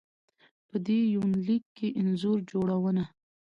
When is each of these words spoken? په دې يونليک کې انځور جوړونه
په 0.67 0.75
دې 0.87 0.99
يونليک 1.15 1.63
کې 1.77 1.87
انځور 1.99 2.37
جوړونه 2.51 3.03